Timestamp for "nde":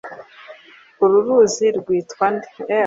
2.33-2.49